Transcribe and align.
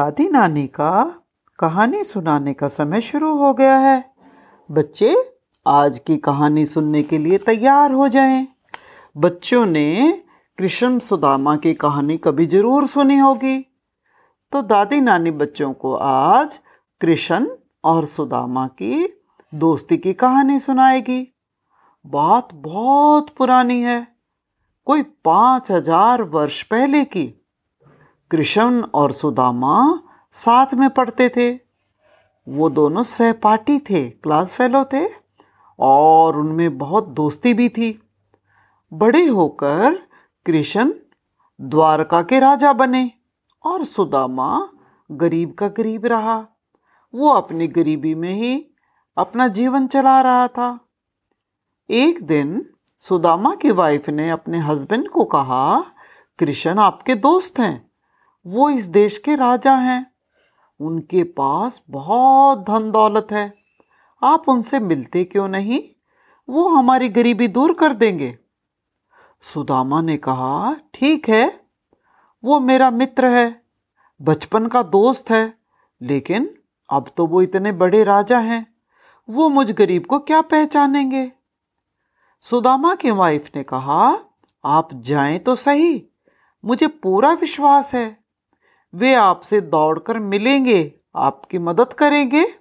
दादी 0.00 0.28
नानी 0.28 0.66
का 0.66 1.20
कहानी 1.58 2.04
सुनाने 2.04 2.52
का 2.54 2.68
समय 2.68 3.00
शुरू 3.00 3.32
हो 3.38 3.54
गया 3.54 3.76
है। 3.76 4.12
बच्चे 4.70 5.14
आज 5.68 5.98
की 5.98 6.16
कहानी 6.16 6.66
सुनने 6.66 7.02
के 7.02 7.18
लिए 7.18 7.38
तैयार 7.38 7.92
हो 7.92 8.08
जाएँ। 8.08 8.48
बच्चों 9.16 9.66
ने 9.66 10.22
कृष्ण 10.58 10.98
सुदामा 10.98 11.56
की 11.56 11.74
कहानी 11.74 12.16
कभी 12.16 12.46
ज़रूर 12.46 12.86
सुनी 12.86 13.18
होगी। 13.18 13.58
तो 14.52 14.62
दादी 14.62 15.00
नानी 15.00 15.30
बच्चों 15.30 15.72
को 15.72 15.94
आज 15.94 16.58
कृष्ण 17.00 17.48
और 17.84 18.06
सुदामा 18.06 18.66
की 18.66 19.18
दोस्ती 19.54 19.96
की 19.96 20.12
कहानी 20.12 20.60
सुनाएगी। 20.60 21.34
बात 22.06 22.48
बहुत 22.54 23.34
पुरानी 23.38 23.80
है। 23.82 24.06
कोई 24.86 25.02
पाँच 25.02 25.70
हज़ार 25.70 26.22
वर्ष 26.22 26.62
पहले 26.62 27.04
की 27.04 27.39
कृष्ण 28.30 28.82
और 28.82 29.12
सुदामा 29.12 30.02
साथ 30.32 30.74
में 30.74 30.90
पढ़ते 30.90 31.28
थे। 31.28 31.60
वो 32.48 32.70
दोनों 32.70 33.02
सहपाठी 33.02 33.78
थे, 33.78 34.10
क्लास 34.10 34.54
फेलो 34.54 34.84
थे 34.84 35.08
और 35.78 36.36
उनमें 36.36 36.78
बहुत 36.78 37.08
दोस्ती 37.08 37.54
भी 37.54 37.68
थी। 37.68 38.02
बड़े 38.92 39.26
होकर 39.26 40.02
कृष्ण 40.46 40.92
द्वारका 41.60 42.22
के 42.22 42.40
राजा 42.40 42.72
बने 42.72 43.10
और 43.64 43.84
सुदामा 43.84 44.68
गरीब 45.10 45.52
का 45.52 45.68
गरीब 45.68 46.06
रहा। 46.06 46.46
वो 47.14 47.28
अपनी 47.28 47.66
गरीबी 47.66 48.14
में 48.14 48.34
ही 48.34 48.66
अपना 49.16 49.48
जीवन 49.48 49.86
चला 49.86 50.20
रहा 50.20 50.48
था। 50.48 50.88
एक 51.90 52.22
दिन 52.22 52.66
सुदामा 52.98 53.54
की 53.54 53.70
वाइफ 53.70 54.08
ने 54.08 54.30
अपने 54.30 54.58
हस्बैंड 54.58 55.08
को 55.08 55.24
कहा, 55.24 55.84
कृष्ण, 56.38 56.78
आपके 56.78 57.14
दोस्त 57.14 57.58
हैं। 57.58 57.89
वो 58.46 58.70
इस 58.70 58.84
देश 58.84 59.18
के 59.18 59.34
राजा 59.34 59.74
हैं। 59.74 60.12
उनके 60.80 61.22
पास 61.22 61.82
बहुत 61.90 62.58
धन 62.58 62.90
दौलत 62.90 63.26
है। 63.30 63.54
आप 64.22 64.48
उनसे 64.48 64.78
मिलते 64.78 65.24
क्यों 65.24 65.48
नहीं? 65.48 65.82
वो 66.48 66.68
हमारी 66.68 67.08
गरीबी 67.08 67.48
दूर 67.48 67.72
कर 67.72 67.92
देंगे। 67.92 68.38
सुदामा 69.54 70.02
ने 70.02 70.16
कहा, 70.16 70.76
ठीक 70.94 71.28
है, 71.28 71.60
वो 72.44 72.60
मेरा 72.60 72.90
मित्र 72.90 73.26
है, 73.26 73.62
बचपन 74.22 74.66
का 74.66 74.82
दोस्त 74.82 75.30
है, 75.30 75.54
लेकिन 76.02 76.58
अब 76.90 77.10
तो 77.16 77.26
वो 77.26 77.42
इतने 77.42 77.72
बड़े 77.72 78.04
राजा 78.04 78.38
हैं, 78.38 78.74
वो 79.30 79.48
मुझ 79.48 79.72
गरीब 79.72 80.06
को 80.06 80.18
क्या 80.18 80.40
पहचानेंगे? 80.40 81.32
सुदामा 82.42 82.94
की 82.94 83.10
वाइफ 83.10 83.50
ने 83.56 83.62
कहा, 83.62 84.18
आप 84.64 84.88
जाएँ 84.92 85.38
तो 85.38 85.54
सही, 85.54 86.06
मुझे 86.64 86.86
पूरा 86.86 87.32
विश्वास 87.32 87.94
है। 87.94 88.19
वे 88.94 89.14
आपसे 89.14 89.60
दौड़कर 89.60 90.18
मिलेंगे, 90.18 90.92
आपकी 91.16 91.58
मदद 91.58 91.92
करेंगे। 91.92 92.54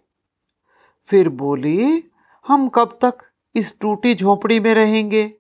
फिर 1.08 1.30
बोली, 1.30 2.04
हम 2.48 2.70
कब 2.70 3.00
तक 3.02 3.18
इस 3.56 3.80
टूटी 3.80 4.16
झोपड़ी 4.16 4.60
में 4.60 4.74
रहेंगे? 4.74 5.34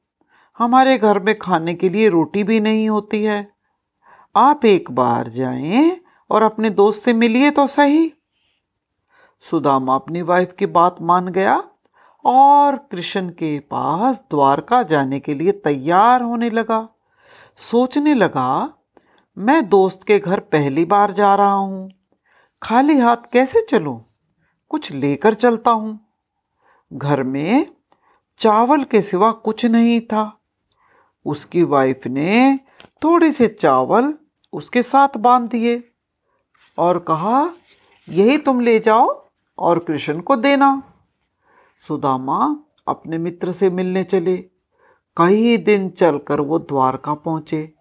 हमारे 0.57 0.97
घर 0.97 1.19
में 1.19 1.39
खाने 1.39 1.73
के 1.73 1.89
लिए 1.89 2.09
रोटी 2.09 2.43
भी 2.43 2.59
नहीं 2.59 2.89
होती 2.89 3.23
है। 3.23 3.51
आप 4.35 4.65
एक 4.65 4.91
बार 4.91 5.29
जाएँ 5.29 5.97
और 6.29 6.43
अपने 6.43 6.69
दोस्त 6.69 7.03
से 7.03 7.13
मिलिए 7.13 7.51
तो 7.51 7.67
सही। 7.67 8.13
सुदामा 9.41 9.95
अपनी 9.95 10.21
वाइफ 10.21 10.53
की 10.59 10.65
बात 10.65 10.95
मान 11.01 11.27
गया 11.27 11.63
और 12.25 12.75
कृष्ण 12.75 13.29
के 13.29 13.59
पास 13.59 14.23
द्वारका 14.31 14.83
जाने 14.83 15.19
के 15.19 15.33
लिए 15.33 15.51
तैयार 15.51 16.21
होने 16.21 16.49
लगा। 16.49 16.89
सोचने 17.57 18.13
लगा 18.13 18.73
मैं 19.39 19.69
दोस्त 19.69 20.03
के 20.03 20.19
घर 20.19 20.39
पहली 20.39 20.85
बार 20.85 21.11
जा 21.11 21.35
रहा 21.35 21.51
हूँ। 21.51 21.91
खाली 22.63 22.97
हाथ 22.97 23.17
कैसे 23.33 23.65
चलूँ? 23.69 24.05
कुछ 24.69 24.91
लेकर 24.91 25.33
चलता 25.33 25.71
हूँ। 25.71 25.99
घर 26.93 27.23
में 27.23 27.67
चावल 28.37 28.83
के 28.83 29.01
सिवा 29.01 29.31
कुछ 29.31 29.65
नहीं 29.65 30.01
था। 30.01 30.39
उसकी 31.25 31.63
वाइफ 31.63 32.07
ने 32.07 32.59
थोड़े 33.03 33.31
से 33.31 33.47
चावल 33.47 34.13
उसके 34.53 34.83
साथ 34.83 35.17
बाँध 35.17 35.49
दिए 35.49 35.91
और 36.77 36.99
कहा, 36.99 37.53
यही 38.09 38.37
तुम 38.37 38.59
ले 38.59 38.79
जाओ 38.79 39.25
और 39.57 39.79
कृष्ण 39.79 40.19
को 40.19 40.35
देना। 40.35 40.83
सुदामा 41.87 42.57
अपने 42.87 43.17
मित्र 43.17 43.51
से 43.51 43.69
मिलने 43.69 44.03
चले। 44.03 44.37
कई 45.17 45.57
दिन 45.57 45.89
चलकर 45.89 46.39
वो 46.41 46.59
द्वारका 46.59 47.13
पहुँचे। 47.13 47.78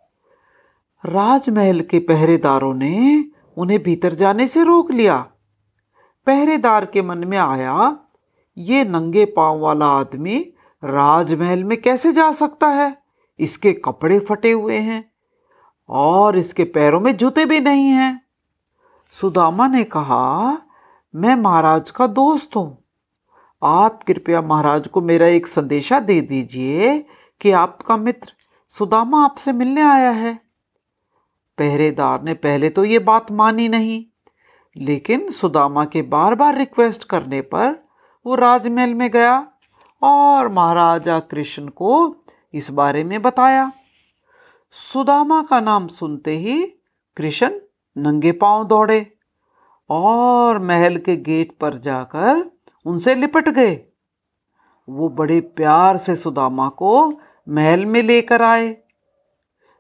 राजमहल 1.05 1.81
के 1.81 1.99
पहरेदारों 1.99 2.75
ने 2.75 3.25
उन्हें 3.57 3.83
भीतर 3.83 4.15
जाने 4.15 4.47
से 4.49 4.65
रोक 4.65 4.91
लिया। 4.91 5.17
पहरेदार 6.27 6.85
के 6.85 7.03
मन 7.03 7.19
में 7.19 7.39
आया, 7.39 7.97
ये 8.59 8.85
नंगे 8.85 9.25
पाँव 9.25 9.59
वाला 9.59 9.87
आदमी 9.87 10.39
राजमहल 10.85 11.65
में 11.65 11.81
कैसे 11.81 12.13
जा 12.13 12.33
सकता 12.33 12.67
है? 12.67 12.97
इसके 13.39 13.73
कपड़े 13.73 14.19
फटे 14.19 14.53
हुए 14.53 14.79
हैं 14.79 15.13
और 15.89 16.37
इसके 16.39 16.65
पैरों 16.65 17.01
में 17.01 17.17
जूते 17.17 17.45
भी 17.45 17.61
नहीं 17.61 17.89
हैं। 17.89 18.21
सुदामा 19.13 19.69
ने 19.69 19.85
कहा, 19.85 20.59
मैं 21.15 21.35
महाराज 21.35 21.91
का 21.91 22.07
दोस्त 22.07 22.57
हूँ। 22.57 22.85
आप 23.63 24.03
कृपया 24.03 24.43
महाराज 24.43 24.89
को 24.89 25.01
मेरा 25.01 25.27
एक 25.27 25.47
संदेशा 25.47 26.01
दे 26.01 26.21
दीजिए 26.21 27.07
कि 27.41 27.51
आपका 27.51 27.97
मित्र 27.97 28.33
सुदामा 28.69 29.25
आपसे 29.25 29.53
मिलने 29.53 29.83
आया 29.83 30.11
है। 30.11 30.48
पहरेदार 31.59 32.23
ने 32.23 32.35
पहले 32.37 32.69
तो 32.71 32.85
ये 32.85 32.99
बात 33.01 33.31
मानी 33.33 33.69
नहीं, 33.69 34.05
लेकिन 34.77 35.29
सुदामा 35.31 35.85
के 35.85 36.03
बार 36.05 36.35
बार 36.35 36.57
रिक्वेस्ट 36.59 37.05
करने 37.05 37.41
पर 37.45 37.71
वो 38.27 38.35
राजमहल 38.35 38.95
में 38.95 39.11
गया 39.11 39.37
और 40.03 40.49
महाराजा 40.49 41.19
कृष्ण 41.21 41.69
को 41.69 42.17
इस 42.55 42.71
बारे 42.71 43.05
में 43.05 43.21
बताया। 43.23 43.71
सुदामा 44.77 45.43
का 45.43 45.61
नाम 45.61 45.87
सुनते 45.89 46.37
ही 46.39 46.63
कृष्ण 47.17 47.51
नंगे 47.97 48.33
पाँव 48.33 48.67
दौड़े 48.67 49.07
और 49.91 50.59
महल 50.61 50.97
के 50.99 51.17
गेट 51.19 51.57
पर 51.61 51.79
जाकर 51.79 52.51
उनसे 52.87 53.15
लिपट 53.15 53.49
गए। 53.49 53.75
वो 54.89 55.09
बड़े 55.11 55.41
प्यार 55.41 55.97
से 55.97 56.17
सुदामा 56.17 56.69
को 56.69 57.09
महल 57.47 57.85
में 57.87 58.03
लेकर 58.03 58.43
आए। 58.43 58.77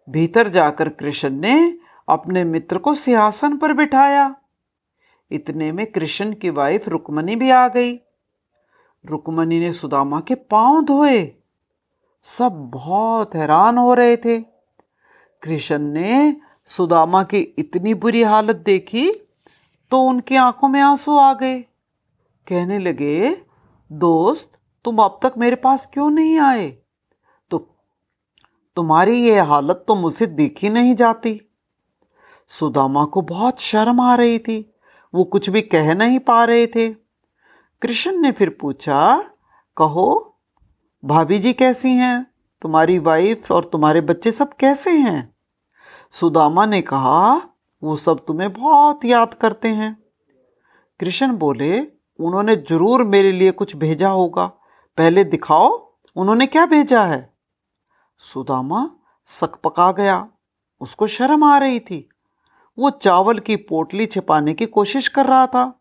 भीतर 0.08 0.48
जाकर 0.48 0.88
कृष्ण 0.88 1.30
ने 1.30 1.78
अपने 2.08 2.44
मित्र 2.44 2.78
को 2.78 2.94
सिंहासन 2.94 3.56
पर 3.56 3.72
बिठाया। 3.72 4.34
इतने 5.30 5.72
में 5.72 5.86
कृष्ण 5.86 6.34
की 6.34 6.50
वाइफ 6.50 6.88
रुक्मणी 6.88 7.36
भी 7.36 7.50
आ 7.50 7.69
गई। 7.69 7.96
रुक्मणी 9.06 9.60
ने 9.60 9.72
सुदामा 9.72 10.20
के 10.20 10.34
पाँव 10.34 10.84
धोए। 10.84 11.32
सब 12.38 12.70
बहुत 12.74 13.34
हैरान 13.34 13.78
हो 13.78 13.94
रहे 13.94 14.16
थे। 14.16 14.41
कृष्ण 15.42 15.78
ने 15.78 16.36
सुदामा 16.66 17.22
की 17.22 17.38
इतनी 17.38 17.94
बुरी 17.94 18.22
हालत 18.22 18.56
देखी 18.56 19.10
तो 19.91 20.02
उनकी 20.02 20.36
आँखों 20.36 20.68
में 20.68 20.80
आँसू 20.80 21.16
आ 21.16 21.34
गए। 21.34 21.60
कहने 22.48 22.78
लगे, 22.78 23.42
दोस्त, 23.92 24.58
तुम 24.84 24.98
अब 24.98 25.20
तक 25.22 25.34
मेरे 25.38 25.56
पास 25.56 25.88
क्यों 25.92 26.10
नहीं 26.10 26.38
आए? 26.38 26.76
तुम्हारी 28.78 29.22
ये 29.28 29.41
हालत 29.41 29.84
तो 29.89 29.94
मुझसे 29.94 30.27
देखी 30.27 30.69
नहीं 30.69 30.94
जाती। 30.94 31.41
सुदामा 32.49 33.05
को 33.05 33.22
बहुत 33.22 33.61
शर्म 33.61 34.00
आ 34.00 34.15
रही 34.15 34.39
थी। 34.39 34.75
वो 35.15 35.25
कुछ 35.25 35.50
भी 35.50 35.62
कह 35.62 35.94
नहीं 35.94 36.19
पा 36.19 36.44
रहे 36.44 36.66
थे। 36.66 36.89
कृष्ण 37.83 38.16
ने 38.16 38.33
फिर 38.33 38.59
पूछा, 38.61 39.31
कहो, 39.77 40.37
भाभी 41.05 41.39
जी 41.39 41.53
कैसी 41.53 41.91
हैं? 41.91 42.27
तुम्हारी 42.63 42.98
वाइफ 42.98 43.53
और 43.53 43.65
तुम्हारे 43.65 44.01
बच्चे 44.01 44.33
सब 44.33 44.53
कैसे 44.53 44.91
हैं? 44.91 45.34
सुदामा 46.13 46.66
ने 46.66 46.83
कहा, 46.83 47.36
वो 47.83 47.97
सब 47.97 48.24
तुम्हें 48.27 48.53
बहुत 48.53 49.04
याद 49.04 49.34
करते 49.34 49.69
हैं। 49.69 50.03
कृष्ण 51.01 51.33
बोले, 51.33 51.81
उन्होंने 52.21 52.57
ज़रूर 52.57 53.04
मेरे 53.04 53.33
लिए 53.33 53.51
कुछ 53.51 53.77
भेजा 53.77 54.09
होगा। 54.09 54.47
पहले 54.97 55.24
दिखाओ, 55.24 55.92
उन्होंने 56.16 56.47
क्या 56.47 56.66
भेजा 56.66 57.04
है? 57.04 57.37
सुदामा 58.22 58.88
सक 59.30 59.54
पका 59.65 59.91
गया। 59.92 60.26
उसको 60.80 61.06
शर्म 61.06 61.44
आ 61.44 61.56
रही 61.59 61.80
थी। 61.80 62.09
वो 62.78 62.91
चावल 62.92 63.38
की 63.38 63.56
पोटली 63.56 64.06
छिपाने 64.06 64.54
की 64.54 64.66
कोशिश 64.66 65.09
कर 65.09 65.26
रहा 65.26 65.47
था, 65.47 65.72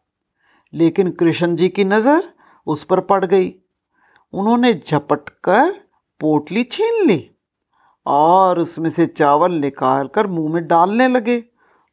लेकिन 0.73 1.11
कृष्ण 1.11 1.55
जी 1.55 1.69
की 1.69 1.83
नज़र 1.83 2.29
उस 2.67 2.83
पर 2.83 2.99
पड़ 3.01 3.23
गई। 3.25 3.53
उन्होंने 4.33 4.73
झपट 4.75 5.29
कर 5.43 5.71
पोटली 6.21 6.63
छीन 6.63 7.05
ली 7.07 7.29
और 8.05 8.59
उसमें 8.59 8.89
से 8.89 9.05
चावल 9.07 9.51
निकाल 9.51 10.07
कर 10.07 10.27
मुँह 10.27 10.53
में 10.53 10.67
डालने 10.67 11.07
लगे। 11.07 11.43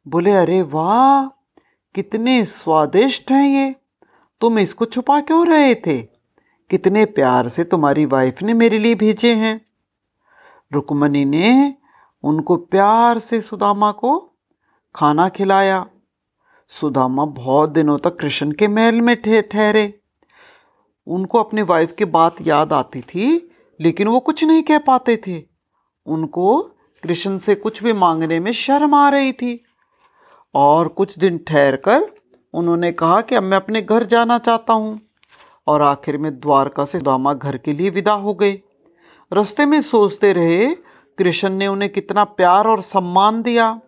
बोले, 0.07 0.33
अरे 0.33 0.63
वाह, 0.63 1.27
कितने 1.95 2.45
स्वादिष्ट 2.45 3.31
हैं 3.33 3.47
ये। 3.49 3.75
तुम 4.41 4.59
इसको 4.59 4.85
छुपा 4.85 5.21
क्यों 5.21 5.47
रहे 5.47 5.75
थे? 5.77 6.01
कितने 6.71 7.05
प्यार 7.05 7.49
से 7.49 7.65
तुम्हारी 7.65 8.05
वाइफ 8.07 8.43
ने 8.43 8.55
मेरे 8.55 8.79
लिए 8.79 8.95
भेजे 8.95 9.35
हैं। 9.35 9.61
रुकमणी 10.75 11.25
ने 11.25 11.75
उनको 12.25 12.57
प्यार 12.57 13.19
से 13.19 13.41
सुदामा 13.41 13.93
को 13.93 14.13
खाना 14.95 15.29
खिलाया। 15.29 15.87
सुदामा 16.69 17.25
बहुत 17.25 17.71
दिनों 17.71 17.99
तक 17.99 18.19
कृष्ण 18.19 18.53
के 18.53 18.69
महल 18.69 19.01
में 19.01 19.17
ठहरे। 19.23 20.01
उनको 21.07 21.39
अपनी 21.39 21.63
वाइफ 21.63 21.93
की 21.93 22.05
बात 22.05 22.37
याद 22.41 22.73
आती 22.73 23.01
थी, 23.01 23.51
लेकिन 23.81 24.09
वो 24.09 24.21
कुछ 24.21 24.45
नहीं 24.45 24.63
कह 24.63 24.79
पाते 24.79 25.17
थे। 25.27 25.43
उनको 26.07 26.63
कृष्ण 27.03 27.39
से 27.39 27.55
कुछ 27.55 27.83
भी 27.83 27.93
मांगने 27.93 28.41
में 28.41 28.53
शर्म 28.53 28.95
आ 28.95 29.09
रही 29.09 29.33
थी। 29.33 29.65
और 30.55 30.89
कुछ 30.89 31.19
दिन 31.19 31.39
ठहर 31.39 31.77
कर 31.77 32.15
उन्होंने 32.55 32.93
कहा 32.93 33.21
कि 33.21 33.35
अब 33.35 33.43
मैं 33.43 33.57
अपने 33.57 33.83
घर 33.83 34.05
जाना 34.05 34.39
चाहता 34.39 34.73
हूँ। 34.73 35.01
और 35.67 35.83
आखिर 35.83 36.19
में 36.19 36.41
द्वारका 36.41 36.85
से 36.85 36.99
दामा 36.99 37.35
घर 37.35 37.57
के 37.57 37.73
लिए 37.73 37.91
विदा 37.91 38.13
हो 38.13 38.35
गए। 38.35 38.61
रास्ते 39.33 39.67
में 39.67 39.81
सोचते 39.81 40.33
रहे, 40.33 40.75
कृष्ण 41.19 41.49
ने 41.51 41.67
उन्हें 41.67 41.91
कितना 41.93 42.25
प्यार 42.25 42.67
और 42.67 42.83
सम्मान 42.83 43.43
दिया। 43.43 43.81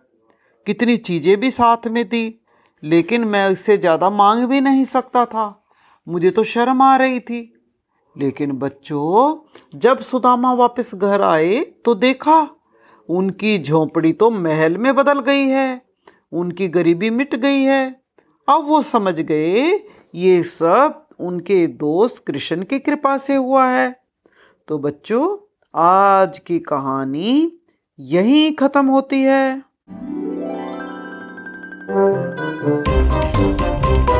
कितनी 0.67 0.97
चीज़ें 0.97 1.39
भी 1.39 1.51
साथ 1.51 1.87
में 1.87 2.07
दी, 2.09 2.39
लेकिन 2.83 3.23
मैं 3.23 3.49
इससे 3.49 3.77
ज़्यादा 3.77 4.09
मांग 4.09 4.45
भी 4.45 4.61
नहीं 4.61 4.85
सकता 4.85 5.25
था। 5.25 5.63
मुझे 6.07 6.29
तो 6.29 6.43
शर्म 6.43 6.81
आ 6.81 6.95
रही 6.97 7.19
थी। 7.19 7.53
लेकिन 8.15 8.51
बच्चों, 8.51 9.37
जब 9.75 9.99
सुदामा 9.99 10.53
वापस 10.53 10.91
घर 10.95 11.21
आए 11.21 11.59
तो 11.85 11.95
देखा, 11.95 12.47
उनकी 13.09 13.57
झोंपड़ी 13.59 14.13
तो 14.13 14.29
महल 14.29 14.77
में 14.77 14.95
बदल 14.95 15.19
गई 15.19 15.47
है। 15.47 15.81
उनकी 16.31 16.67
गरीबी 16.67 17.09
मिट 17.09 17.35
गई 17.35 17.61
है। 17.61 18.01
अब 18.47 18.65
वो 18.67 18.81
समझ 18.81 19.13
गए, 19.13 19.83
ये 20.15 20.43
सब 20.43 21.05
उनके 21.19 21.65
दोस्त 21.67 22.23
कृष्ण 22.27 22.63
की 22.63 22.79
कृपा 22.79 23.17
से 23.17 23.35
हुआ 23.35 23.67
है। 23.67 24.06
तो 24.67 24.77
बच्चों 24.77 25.25
आज 25.73 26.39
की 26.39 26.59
कहानी 26.59 27.51
यही 27.99 28.51
ख़त्म 28.51 28.85
होती 28.87 29.21
है 29.21 29.45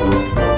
Thank 0.10 0.38
you. 0.38 0.57